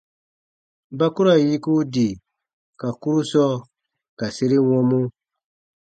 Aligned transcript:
Ba 0.97 1.07
ku 1.13 1.21
ra 1.25 1.33
yiku 1.45 1.73
di 1.93 2.07
ka 2.79 2.89
kurusɔ 3.01 3.45
ka 4.17 4.25
sere 4.35 4.57
wɔmu. 4.67 5.01